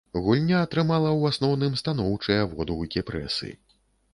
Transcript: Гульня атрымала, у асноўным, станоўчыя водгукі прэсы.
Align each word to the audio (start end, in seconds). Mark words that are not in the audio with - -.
Гульня 0.27 0.61
атрымала, 0.67 1.11
у 1.19 1.27
асноўным, 1.31 1.77
станоўчыя 1.81 2.49
водгукі 2.55 3.05
прэсы. 3.13 3.55